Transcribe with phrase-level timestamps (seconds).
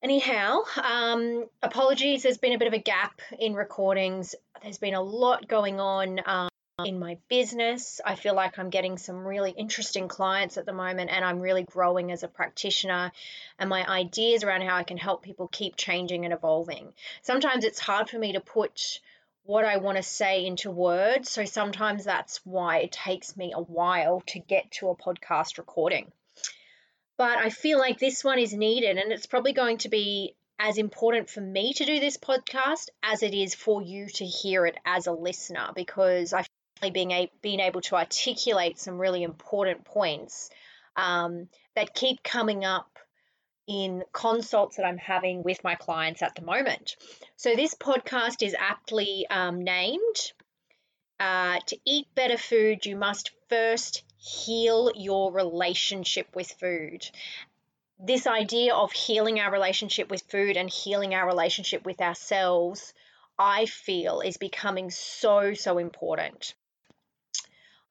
[0.04, 4.36] Anyhow, um, apologies, there's been a bit of a gap in recordings.
[4.62, 6.50] There's been a lot going on um,
[6.86, 8.00] in my business.
[8.06, 11.64] I feel like I'm getting some really interesting clients at the moment, and I'm really
[11.64, 13.12] growing as a practitioner.
[13.58, 16.94] And my ideas around how I can help people keep changing and evolving.
[17.24, 19.00] Sometimes it's hard for me to put
[19.46, 21.32] what I want to say into words.
[21.32, 26.12] So sometimes that's why it takes me a while to get to a podcast recording.
[27.18, 30.78] But I feel like this one is needed, and it's probably going to be as
[30.78, 34.78] important for me to do this podcast as it is for you to hear it
[34.86, 36.46] as a listener because I
[36.82, 40.50] feel being, a, being able to articulate some really important points
[40.96, 42.98] um, that keep coming up
[43.68, 46.96] in consults that I'm having with my clients at the moment.
[47.36, 50.16] So, this podcast is aptly um, named
[51.20, 57.10] uh, To Eat Better Food, You Must First Heal Your Relationship with Food.
[58.00, 62.94] This idea of healing our relationship with food and healing our relationship with ourselves,
[63.38, 66.54] I feel, is becoming so, so important.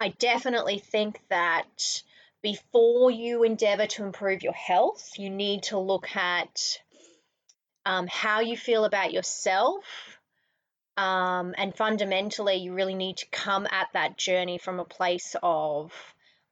[0.01, 2.03] I definitely think that
[2.43, 6.81] before you endeavor to improve your health, you need to look at
[7.85, 9.85] um, how you feel about yourself.
[10.97, 15.93] Um, and fundamentally, you really need to come at that journey from a place of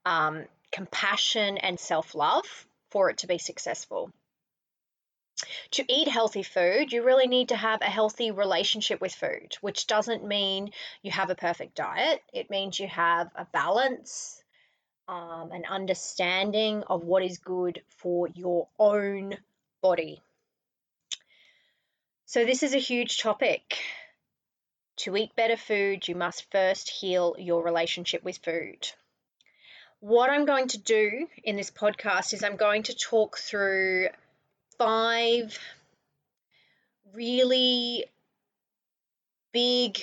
[0.04, 4.10] um, compassion and self love for it to be successful.
[5.72, 9.87] To eat healthy food, you really need to have a healthy relationship with food, which
[9.87, 10.70] doesn't mean
[11.03, 12.22] you have a perfect diet.
[12.32, 14.42] It means you have a balance,
[15.09, 19.36] um, an understanding of what is good for your own
[19.82, 20.22] body.
[22.26, 23.78] So, this is a huge topic.
[24.98, 28.88] To eat better food, you must first heal your relationship with food.
[30.04, 34.09] What I'm going to do in this podcast is I'm going to talk through
[34.76, 35.59] five
[37.15, 38.04] really
[39.54, 39.98] big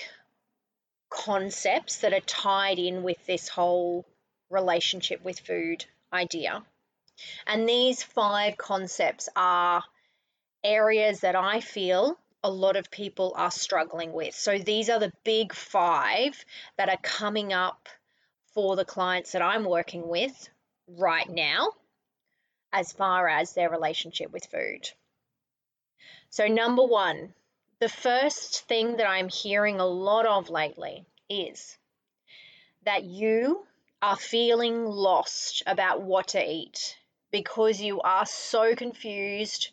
[1.12, 4.04] concepts that are tied in with this whole
[4.50, 6.64] relationship with food idea.
[7.46, 9.84] And these five concepts are
[10.64, 14.34] areas that I feel a lot of people are struggling with.
[14.34, 16.44] So these are the big five
[16.80, 17.88] that are coming up
[18.54, 20.50] for the clients that I'm working with
[20.88, 21.70] right now
[22.74, 24.90] as far as their relationship with food.
[26.30, 27.34] So, number one,
[27.80, 31.78] the first thing that I'm hearing a lot of lately is
[32.86, 33.66] that you
[34.02, 36.98] are feeling lost about what to eat
[37.32, 39.70] because you are so confused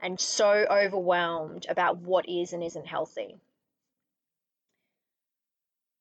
[0.00, 3.36] and so overwhelmed about what is and isn't healthy.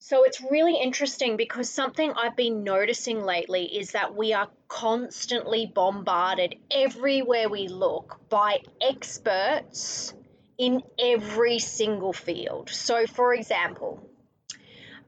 [0.10, 5.66] So it's really interesting because something I've been noticing lately is that we are constantly
[5.66, 10.14] bombarded everywhere we look by experts
[10.58, 12.70] in every single field.
[12.70, 14.00] So, for example,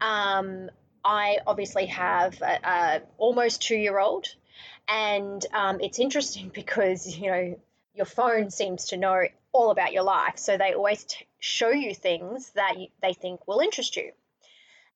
[0.01, 0.69] um,
[1.01, 4.27] I obviously have a, a almost two year old,
[4.89, 7.59] and um, it's interesting because you know
[7.93, 9.23] your phone seems to know
[9.53, 13.47] all about your life, so they always t- show you things that you, they think
[13.47, 14.11] will interest you,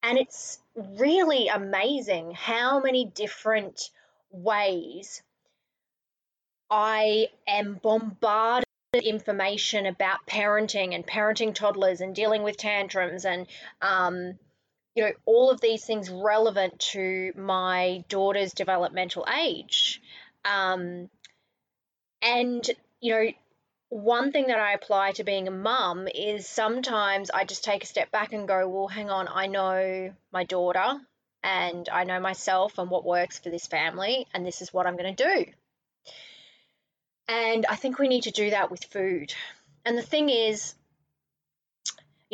[0.04, 3.90] and it's really amazing how many different
[4.32, 5.24] ways
[6.70, 13.48] I am bombarded with information about parenting and parenting toddlers and dealing with tantrums and
[13.82, 14.38] um,
[14.96, 20.02] you know, all of these things relevant to my daughter's developmental age.
[20.46, 21.10] Um,
[22.22, 22.70] and,
[23.02, 23.32] you know,
[23.94, 27.88] one thing that I apply to being a mum is sometimes I just take a
[27.88, 31.00] step back and go, well, hang on, I know my daughter
[31.44, 34.98] and I know myself and what works for this family, and this is what I'm
[34.98, 35.52] going to do.
[37.28, 39.34] And I think we need to do that with food.
[39.86, 40.74] And the thing is,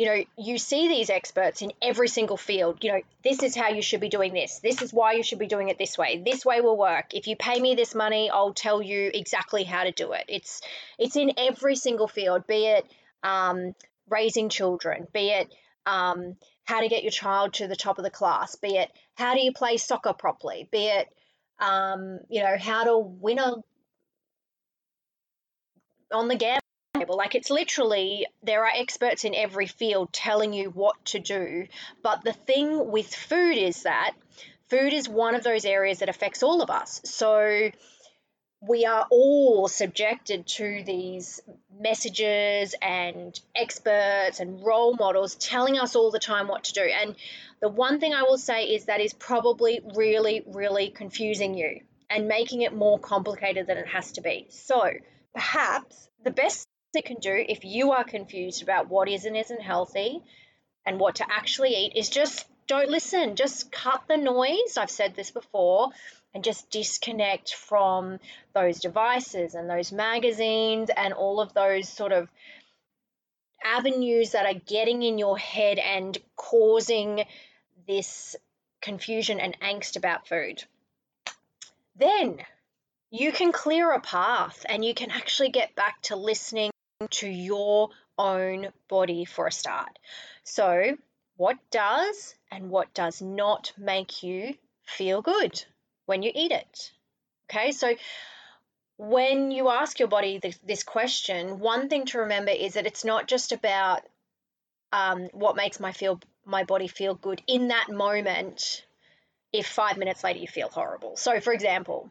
[0.00, 2.82] you know, you see these experts in every single field.
[2.82, 4.58] You know, this is how you should be doing this.
[4.60, 6.22] This is why you should be doing it this way.
[6.24, 7.12] This way will work.
[7.12, 10.24] If you pay me this money, I'll tell you exactly how to do it.
[10.26, 10.62] It's
[10.98, 12.86] it's in every single field, be it
[13.22, 13.74] um,
[14.08, 15.54] raising children, be it
[15.84, 19.34] um, how to get your child to the top of the class, be it how
[19.34, 21.08] do you play soccer properly, be it
[21.58, 23.52] um, you know how to win a
[26.10, 26.69] on the gambling
[27.08, 31.66] Like it's literally there are experts in every field telling you what to do.
[32.02, 34.12] But the thing with food is that
[34.68, 37.00] food is one of those areas that affects all of us.
[37.04, 37.70] So
[38.62, 41.40] we are all subjected to these
[41.78, 46.82] messages and experts and role models telling us all the time what to do.
[46.82, 47.16] And
[47.60, 51.80] the one thing I will say is that is probably really, really confusing you
[52.10, 54.46] and making it more complicated than it has to be.
[54.50, 54.90] So
[55.32, 59.62] perhaps the best it can do if you are confused about what is and isn't
[59.62, 60.22] healthy
[60.84, 63.34] and what to actually eat is just don't listen.
[63.34, 64.76] Just cut the noise.
[64.78, 65.90] I've said this before
[66.32, 68.20] and just disconnect from
[68.54, 72.28] those devices and those magazines and all of those sort of
[73.64, 77.24] avenues that are getting in your head and causing
[77.88, 78.36] this
[78.80, 80.62] confusion and angst about food.
[81.96, 82.38] Then
[83.10, 86.70] you can clear a path and you can actually get back to listening
[87.08, 89.98] to your own body for a start.
[90.44, 90.96] So,
[91.36, 94.54] what does and what does not make you
[94.84, 95.64] feel good
[96.06, 96.92] when you eat it?
[97.48, 97.94] Okay, so
[98.98, 103.04] when you ask your body this, this question, one thing to remember is that it's
[103.04, 104.02] not just about
[104.92, 108.84] um, what makes my feel my body feel good in that moment.
[109.52, 112.10] If five minutes later you feel horrible, so for example,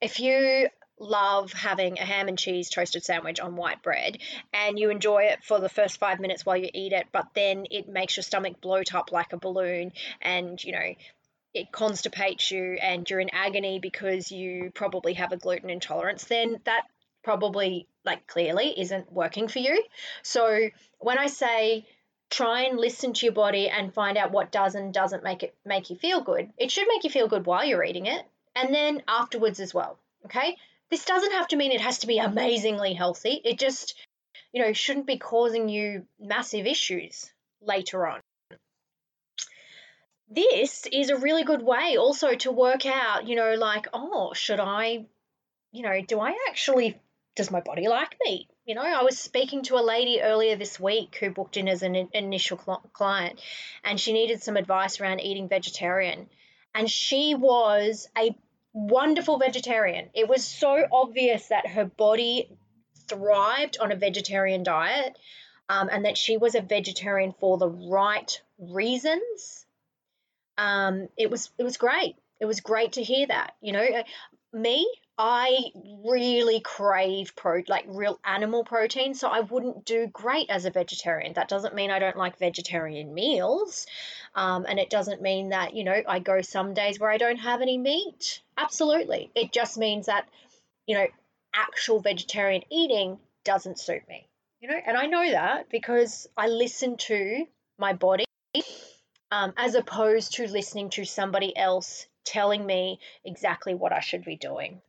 [0.00, 0.68] if you
[1.00, 4.18] love having a ham and cheese toasted sandwich on white bread
[4.52, 7.66] and you enjoy it for the first five minutes while you eat it, but then
[7.70, 10.94] it makes your stomach bloat up like a balloon and, you know,
[11.54, 16.60] it constipates you and you're in agony because you probably have a gluten intolerance, then
[16.64, 16.82] that
[17.24, 19.82] probably, like, clearly isn't working for you.
[20.22, 20.68] So
[20.98, 21.86] when I say,
[22.30, 25.54] try and listen to your body and find out what does and doesn't make it
[25.64, 26.50] make you feel good.
[26.58, 28.22] It should make you feel good while you're eating it
[28.54, 29.98] and then afterwards as well.
[30.26, 30.56] Okay?
[30.90, 33.40] This doesn't have to mean it has to be amazingly healthy.
[33.44, 33.94] It just,
[34.52, 37.30] you know, shouldn't be causing you massive issues
[37.60, 38.20] later on.
[40.30, 44.60] This is a really good way also to work out, you know, like, oh, should
[44.60, 45.06] I,
[45.72, 47.00] you know, do I actually,
[47.34, 48.48] does my body like me?
[48.66, 51.82] You know, I was speaking to a lady earlier this week who booked in as
[51.82, 52.58] an initial
[52.92, 53.40] client
[53.82, 56.28] and she needed some advice around eating vegetarian.
[56.74, 58.36] And she was a
[58.78, 60.08] wonderful vegetarian.
[60.14, 62.48] It was so obvious that her body
[63.08, 65.18] thrived on a vegetarian diet
[65.68, 69.66] um, and that she was a vegetarian for the right reasons.
[70.56, 72.16] Um, it was it was great.
[72.40, 73.54] It was great to hear that.
[73.60, 73.86] You know,
[74.52, 75.72] me, I
[76.04, 81.32] really crave pro like real animal protein, so I wouldn't do great as a vegetarian.
[81.32, 83.86] That doesn't mean I don't like vegetarian meals,
[84.36, 87.38] um, and it doesn't mean that you know I go some days where I don't
[87.38, 88.42] have any meat.
[88.56, 90.28] Absolutely, it just means that
[90.86, 91.06] you know
[91.52, 94.28] actual vegetarian eating doesn't suit me.
[94.60, 97.44] You know, and I know that because I listen to
[97.76, 98.24] my body
[99.32, 104.36] um, as opposed to listening to somebody else telling me exactly what I should be
[104.36, 104.80] doing.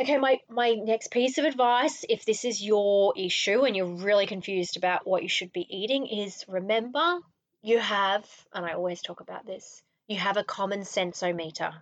[0.00, 4.26] Okay, my, my next piece of advice, if this is your issue and you're really
[4.26, 7.18] confused about what you should be eating, is remember
[7.60, 11.74] you have, and I always talk about this, you have a common sensometer.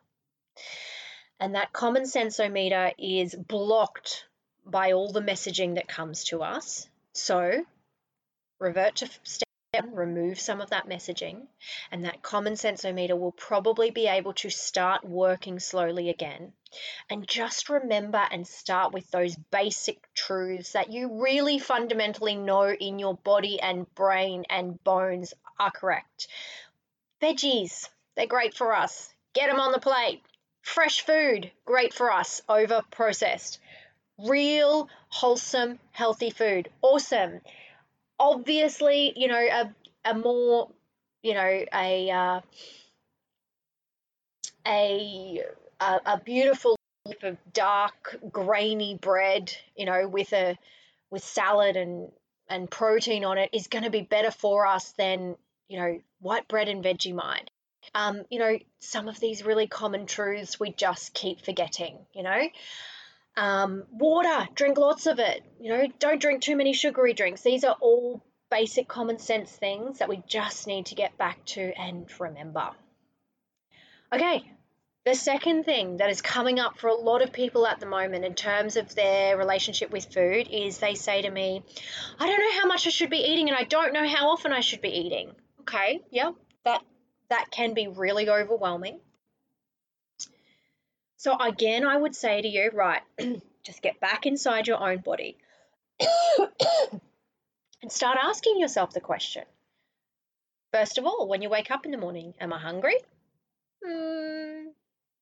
[1.38, 4.24] And that common sensometer is blocked
[4.66, 6.88] by all the messaging that comes to us.
[7.12, 7.64] So
[8.58, 9.08] revert to
[9.92, 11.46] remove some of that messaging,
[11.90, 16.52] and that common sensometer will probably be able to start working slowly again.
[17.10, 22.98] And just remember and start with those basic truths that you really fundamentally know in
[22.98, 26.28] your body and brain and bones are correct.
[27.20, 29.12] Veggies, they're great for us.
[29.34, 30.22] Get them on the plate.
[30.62, 33.58] Fresh food, great for us, over processed.
[34.18, 37.40] Real, wholesome, healthy food, awesome
[38.18, 40.70] obviously, you know, a, a more,
[41.22, 42.40] you know, a uh,
[44.66, 45.44] a
[45.80, 46.76] a, beautiful
[47.22, 50.58] of dark grainy bread, you know, with a
[51.10, 52.10] with salad and
[52.48, 55.36] and protein on it is going to be better for us than
[55.68, 57.48] you know white bread and Vegemite.
[57.94, 61.98] Um, you know, some of these really common truths we just keep forgetting.
[62.12, 62.48] You know,
[63.38, 65.44] um, water, drink lots of it.
[65.60, 67.42] You know, don't drink too many sugary drinks.
[67.42, 71.60] These are all basic common sense things that we just need to get back to
[71.78, 72.70] and remember.
[74.12, 74.42] Okay,
[75.04, 78.24] the second thing that is coming up for a lot of people at the moment
[78.24, 81.62] in terms of their relationship with food is they say to me,
[82.18, 84.52] I don't know how much I should be eating and I don't know how often
[84.52, 85.30] I should be eating.
[85.60, 86.32] Okay, yeah,
[86.64, 86.82] that
[87.28, 88.98] that can be really overwhelming.
[91.18, 93.02] So again, I would say to you, right,
[93.64, 95.36] just get back inside your own body
[97.82, 99.42] and start asking yourself the question.
[100.72, 102.94] First of all, when you wake up in the morning, am I hungry?
[103.84, 104.68] Hmm,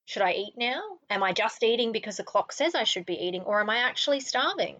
[0.04, 0.82] should I eat now?
[1.08, 3.78] Am I just eating because the clock says I should be eating, or am I
[3.78, 4.76] actually starving?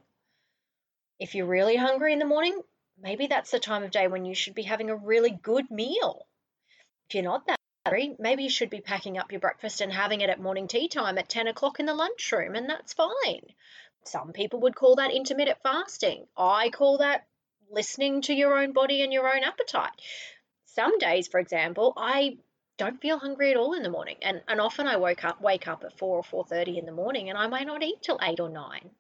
[1.19, 2.61] If you're really hungry in the morning,
[3.01, 6.27] maybe that's the time of day when you should be having a really good meal.
[7.09, 7.56] If you're not that
[8.19, 11.19] maybe you should be packing up your breakfast and having it at morning tea time
[11.19, 13.53] at 10 o'clock in the lunchroom, and that's fine.
[14.05, 16.27] Some people would call that intermittent fasting.
[16.37, 17.27] I call that
[17.71, 20.01] listening to your own body and your own appetite.
[20.67, 22.39] Some days, for example, I
[22.77, 24.19] don't feel hungry at all in the morning.
[24.23, 26.93] And and often I woke up wake up at four or four thirty in the
[26.93, 28.91] morning and I may not eat till eight or nine.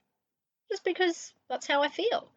[0.71, 2.28] Just because that's how I feel.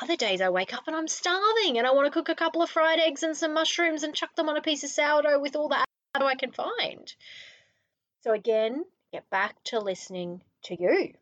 [0.00, 2.62] Other days I wake up and I'm starving and I want to cook a couple
[2.62, 5.56] of fried eggs and some mushrooms and chuck them on a piece of sourdough with
[5.56, 5.84] all the
[6.24, 7.12] I can find.
[8.22, 11.12] So again, get back to listening to you.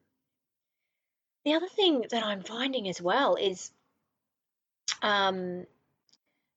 [1.45, 3.71] The other thing that I'm finding as well is
[5.03, 5.67] um,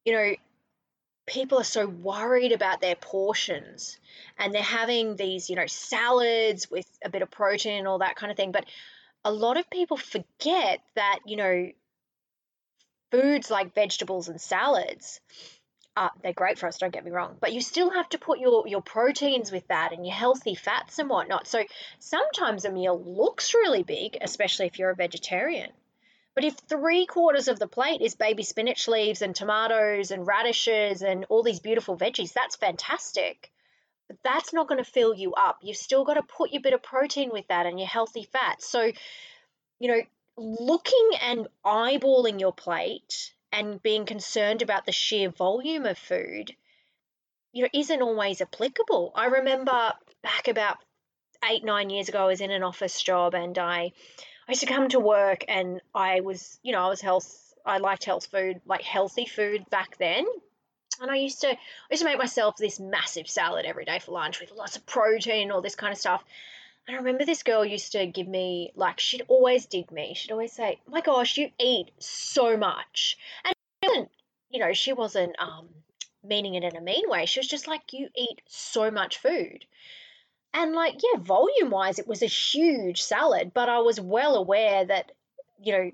[0.05, 0.35] you know,
[1.25, 3.99] people are so worried about their portions
[4.37, 8.15] and they're having these, you know, salads with a bit of protein and all that
[8.15, 8.53] kind of thing.
[8.53, 8.65] But
[9.25, 11.69] a lot of people forget that, you know,
[13.11, 15.19] foods like vegetables and salads,
[15.97, 18.37] uh, they're great for us, don't get me wrong, but you still have to put
[18.37, 21.47] your, your proteins with that and your healthy fats and whatnot.
[21.47, 21.63] So
[21.97, 25.71] sometimes a meal looks really big, especially if you're a vegetarian.
[26.35, 31.01] But if three quarters of the plate is baby spinach leaves and tomatoes and radishes
[31.01, 33.51] and all these beautiful veggies, that's fantastic.
[34.07, 35.57] But that's not going to fill you up.
[35.63, 38.69] You've still got to put your bit of protein with that and your healthy fats.
[38.69, 38.91] So,
[39.79, 40.01] you know,
[40.37, 46.55] looking and eyeballing your plate and being concerned about the sheer volume of food,
[47.51, 49.11] you know, isn't always applicable.
[49.15, 50.77] I remember back about
[51.49, 53.91] eight, nine years ago, I was in an office job and I
[54.47, 57.79] I used to come to work and I was, you know, I was health, I
[57.79, 60.25] liked health food, like healthy food back then.
[61.01, 61.57] And I used to, I
[61.91, 65.51] used to make myself this massive salad every day for lunch with lots of protein,
[65.51, 66.23] all this kind of stuff.
[66.89, 70.13] I remember this girl used to give me, like, she'd always dig me.
[70.15, 73.17] She'd always say, my gosh, you eat so much.
[73.43, 73.53] And
[73.83, 74.09] wasn't,
[74.49, 75.67] you know, she wasn't um,
[76.23, 77.25] meaning it in a mean way.
[77.25, 79.65] She was just like, you eat so much food.
[80.53, 84.85] And like, yeah, volume wise, it was a huge salad, but I was well aware
[84.85, 85.11] that,
[85.61, 85.91] you know,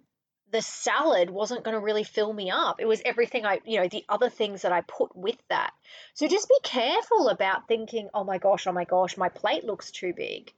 [0.52, 2.80] the salad wasn't going to really fill me up.
[2.80, 5.74] It was everything I, you know, the other things that I put with that.
[6.14, 9.90] So just be careful about thinking, oh my gosh, oh my gosh, my plate looks
[9.90, 10.54] too big.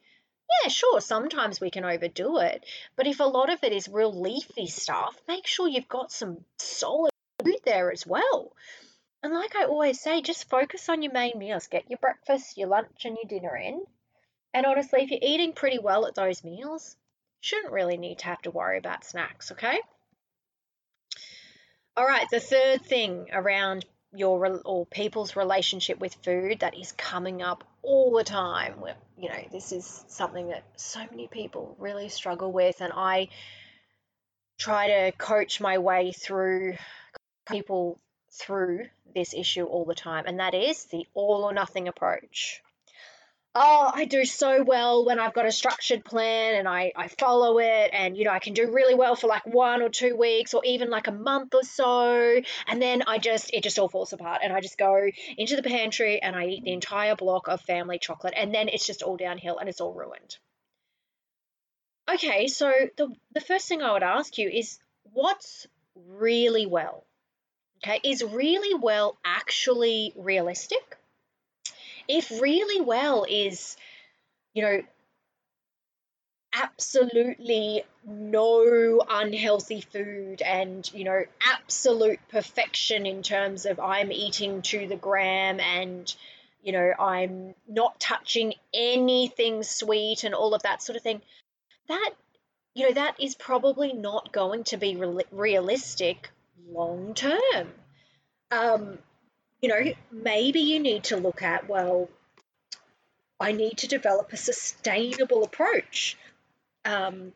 [0.49, 2.65] Yeah, sure, sometimes we can overdo it.
[2.95, 6.45] But if a lot of it is real leafy stuff, make sure you've got some
[6.59, 7.11] solid
[7.43, 8.53] food there as well.
[9.23, 11.67] And like I always say, just focus on your main meals.
[11.67, 13.83] Get your breakfast, your lunch, and your dinner in.
[14.53, 16.95] And honestly, if you're eating pretty well at those meals,
[17.41, 19.79] shouldn't really need to have to worry about snacks, okay?
[21.97, 27.41] All right, the third thing around your or people's relationship with food that is coming
[27.41, 28.75] up all the time.
[29.17, 33.29] You know, this is something that so many people really struggle with, and I
[34.57, 36.75] try to coach my way through
[37.49, 37.99] people
[38.31, 42.61] through this issue all the time, and that is the all or nothing approach.
[43.57, 47.57] Oh, I do so well when I've got a structured plan and I, I follow
[47.59, 50.53] it, and you know, I can do really well for like one or two weeks
[50.53, 54.11] or even like a month or so, and then I just it just all falls
[54.11, 57.61] apart, and I just go into the pantry and I eat the entire block of
[57.61, 60.37] family chocolate, and then it's just all downhill and it's all ruined.
[62.13, 64.79] Okay, so the the first thing I would ask you is
[65.13, 67.05] what's really well?
[67.85, 70.97] okay, is really well actually realistic?
[72.07, 73.75] If really well is,
[74.53, 74.81] you know,
[76.55, 84.87] absolutely no unhealthy food and you know absolute perfection in terms of I'm eating to
[84.87, 86.13] the gram and
[86.63, 91.21] you know I'm not touching anything sweet and all of that sort of thing
[91.89, 92.11] that
[92.73, 96.29] you know that is probably not going to be re- realistic
[96.69, 97.67] long term.
[98.51, 98.99] Um
[99.65, 102.07] you know maybe you need to look at well
[103.39, 106.17] I need to develop a sustainable approach
[106.85, 107.33] um,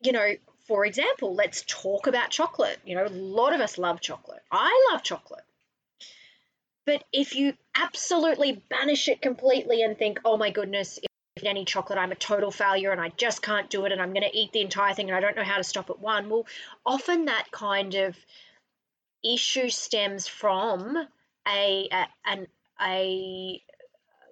[0.00, 0.32] you know,
[0.66, 2.78] for example, let's talk about chocolate.
[2.84, 4.42] You know, a lot of us love chocolate.
[4.50, 5.44] I love chocolate.
[6.86, 10.98] But if you absolutely banish it completely and think, oh my goodness,
[11.36, 14.12] if any chocolate, I'm a total failure and I just can't do it and I'm
[14.14, 16.30] going to eat the entire thing and I don't know how to stop at one,
[16.30, 16.46] well,
[16.86, 18.16] often that kind of
[19.24, 20.96] issue stems from
[21.46, 22.46] a, a an
[22.80, 23.62] a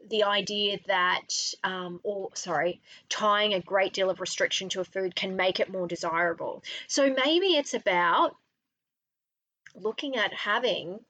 [0.08, 1.28] the idea that,
[1.64, 5.72] um, or sorry, tying a great deal of restriction to a food can make it
[5.72, 6.62] more desirable.
[6.86, 8.36] So maybe it's about
[9.74, 11.00] looking at having,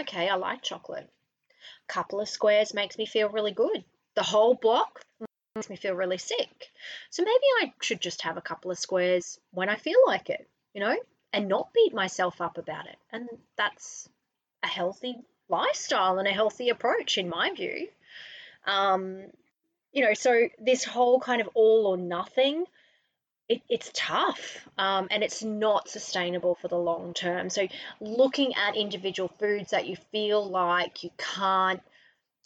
[0.00, 1.08] okay, I like chocolate.
[1.88, 3.84] A couple of squares makes me feel really good.
[4.16, 5.00] The whole block
[5.54, 6.70] makes me feel really sick.
[7.10, 10.48] So maybe I should just have a couple of squares when I feel like it,
[10.74, 10.96] you know,
[11.32, 12.96] and not beat myself up about it.
[13.12, 14.08] And that's
[14.62, 15.16] a healthy
[15.48, 17.88] lifestyle and a healthy approach, in my view.
[18.66, 19.24] Um,
[19.92, 22.64] you know, so this whole kind of all or nothing,
[23.48, 27.50] it, it's tough um, and it's not sustainable for the long term.
[27.50, 27.66] So,
[28.00, 31.82] looking at individual foods that you feel like you can't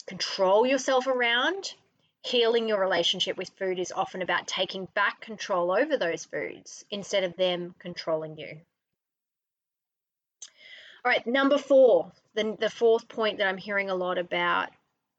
[0.07, 1.73] control yourself around,
[2.23, 7.23] healing your relationship with food is often about taking back control over those foods instead
[7.23, 8.59] of them controlling you.
[11.05, 14.69] All right, number four, the, the fourth point that I'm hearing a lot about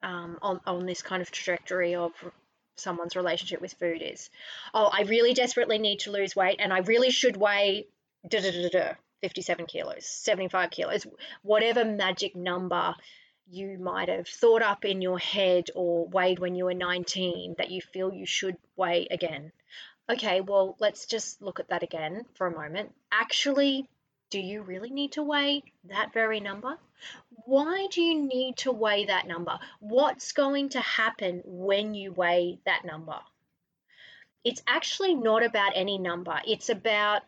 [0.03, 2.11] um, on, on this kind of trajectory of
[2.75, 4.29] someone's relationship with food is,
[4.75, 7.87] oh, I really desperately need to lose weight and I really should weigh
[8.29, 11.07] da, da, da, da, 57 kilos, 75 kilos,
[11.43, 12.97] whatever magic number
[13.49, 17.71] you might have thought up in your head or weighed when you were 19 that
[17.71, 19.53] you feel you should weigh again.
[20.11, 22.93] Okay, well, let's just look at that again for a moment.
[23.13, 23.89] Actually,
[24.31, 26.77] do you really need to weigh that very number?
[27.45, 29.59] Why do you need to weigh that number?
[29.81, 33.19] What's going to happen when you weigh that number?
[34.45, 37.23] It's actually not about any number, it's about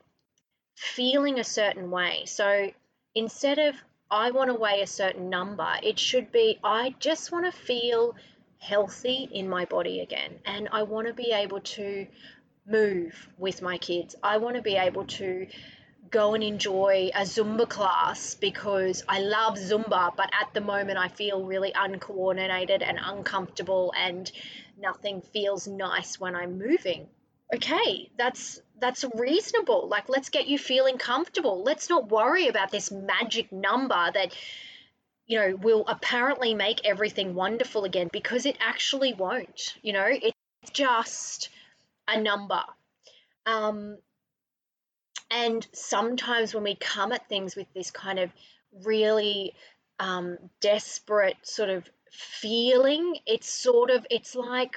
[0.76, 2.24] feeling a certain way.
[2.26, 2.70] So
[3.14, 3.74] instead of
[4.10, 8.14] I want to weigh a certain number, it should be I just want to feel
[8.58, 12.06] healthy in my body again and I want to be able to
[12.66, 14.14] move with my kids.
[14.22, 15.46] I want to be able to
[16.10, 21.08] go and enjoy a Zumba class because I love Zumba, but at the moment I
[21.08, 24.30] feel really uncoordinated and uncomfortable and
[24.78, 27.08] nothing feels nice when I'm moving.
[27.54, 29.88] Okay, that's that's reasonable.
[29.88, 31.62] Like let's get you feeling comfortable.
[31.62, 34.34] Let's not worry about this magic number that
[35.26, 39.74] you know will apparently make everything wonderful again because it actually won't.
[39.82, 41.48] You know, it's just
[42.06, 42.62] a number.
[43.46, 43.96] Um,
[45.30, 48.30] and sometimes when we come at things with this kind of
[48.84, 49.54] really
[49.98, 54.76] um, desperate sort of feeling, it's sort of, it's like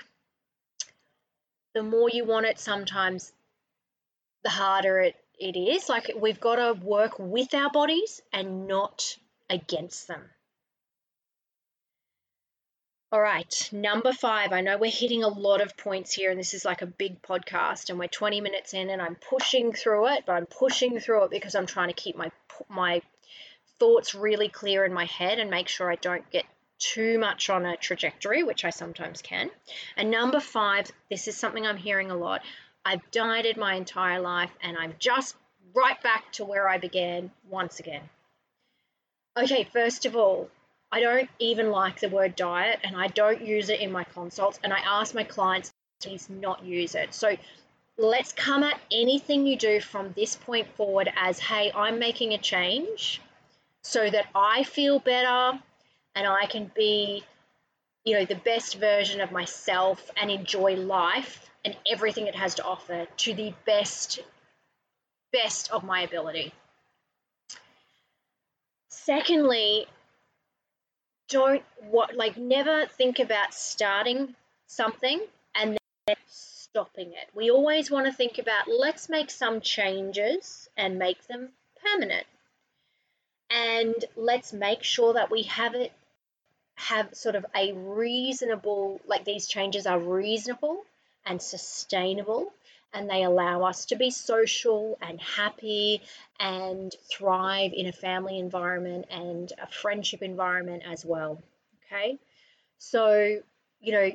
[1.74, 3.32] the more you want it, sometimes
[4.44, 5.88] the harder it, it is.
[5.88, 9.18] Like we've got to work with our bodies and not
[9.50, 10.22] against them.
[13.14, 14.54] All right, number five.
[14.54, 17.22] I know we're hitting a lot of points here, and this is like a big
[17.22, 21.26] podcast, and we're 20 minutes in, and I'm pushing through it, but I'm pushing through
[21.26, 22.32] it because I'm trying to keep my
[22.70, 23.02] my
[23.80, 26.46] thoughts really clear in my head and make sure I don't get
[26.80, 29.52] too much on a trajectory, which I sometimes can.
[29.98, 32.44] And number five, this is something I'm hearing a lot.
[32.86, 35.36] I've dieted my entire life, and I'm just
[35.76, 38.04] right back to where I began once again.
[39.36, 40.50] Okay, first of all,
[40.92, 44.60] I don't even like the word diet and I don't use it in my consults.
[44.64, 47.14] And I ask my clients to not use it.
[47.14, 47.38] So
[47.98, 52.38] let's come at anything you do from this point forward as hey, I'm making a
[52.38, 53.22] change
[53.84, 55.60] so that I feel better
[56.16, 57.24] and I can be,
[58.04, 62.64] you know, the best version of myself and enjoy life and everything it has to
[62.64, 64.20] offer to the best
[65.32, 66.52] best of my ability.
[68.90, 69.88] Secondly,
[71.32, 74.36] don't what like never think about starting
[74.68, 75.20] something
[75.56, 77.30] and then stopping it.
[77.34, 81.50] We always want to think about let's make some changes and make them
[81.84, 82.28] permanent.
[83.50, 85.92] And let's make sure that we have it
[86.76, 90.84] have sort of a reasonable like these changes are reasonable
[91.26, 92.52] and sustainable
[92.94, 96.02] and they allow us to be social and happy
[96.40, 101.42] and thrive in a family environment and a friendship environment as well.
[101.86, 102.20] Okay,
[102.78, 103.40] so
[103.80, 104.12] you know,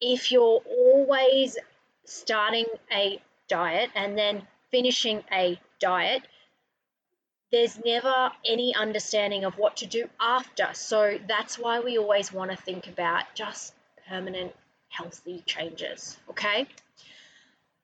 [0.00, 1.58] if you're always
[2.04, 6.22] starting a diet and then finishing a diet,
[7.52, 10.68] there's never any understanding of what to do after.
[10.72, 13.74] So that's why we always want to think about just
[14.08, 14.52] permanent
[14.90, 16.18] healthy changes.
[16.28, 16.66] Okay.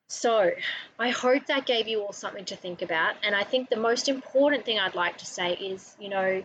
[0.09, 0.53] So,
[0.99, 3.17] I hope that gave you all something to think about.
[3.25, 6.45] And I think the most important thing I'd like to say is you know,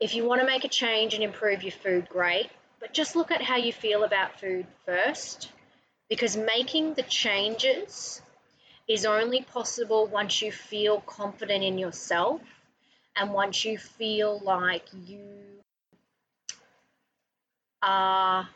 [0.00, 2.50] if you want to make a change and improve your food, great.
[2.80, 5.50] But just look at how you feel about food first,
[6.08, 8.22] because making the changes
[8.86, 12.40] is only possible once you feel confident in yourself
[13.16, 15.20] and once you feel like you
[17.82, 18.48] are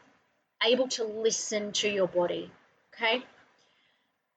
[0.65, 2.51] able to listen to your body.
[2.95, 3.25] Okay.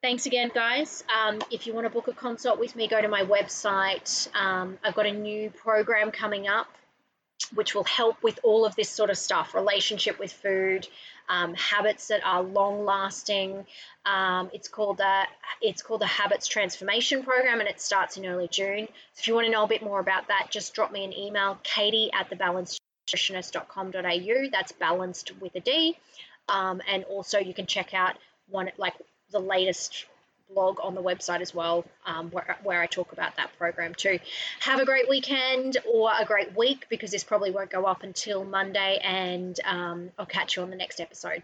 [0.02, 1.04] Thanks again, guys.
[1.16, 4.28] Um, if you want to book a consult with me, go to my website.
[4.36, 6.68] Um, I've got a new program coming up
[7.54, 10.88] which will help with all of this sort of stuff relationship with food,
[11.30, 13.66] um, habits that are long lasting.
[14.06, 15.24] Um, it's called the
[15.62, 18.88] it's called the Habits Transformation Program, and it starts in early June.
[19.14, 21.14] So if you want to know a bit more about that, just drop me an
[21.14, 22.30] email, Katie at
[23.08, 24.50] thebalancednutritionist.com.au.
[24.52, 25.98] That's balanced with a D.
[26.50, 28.16] Um, and also you can check out
[28.50, 28.94] one like
[29.32, 30.06] the latest
[30.54, 34.20] blog on the website as well, um, where, where I talk about that program too.
[34.60, 38.44] Have a great weekend or a great week because this probably won't go up until
[38.44, 41.44] Monday, and um, I'll catch you on the next episode.